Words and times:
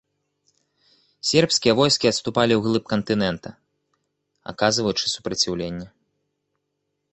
Сербскія 1.31 1.73
войскі 1.79 2.09
адступалі 2.11 2.57
ўглыб 2.61 2.83
кантынента, 2.95 3.49
аказваючы 4.55 5.05
супраціўленне. 5.15 5.87